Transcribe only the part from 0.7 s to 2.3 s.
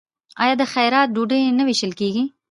خیرات ډوډۍ نه ویشل کیږي؟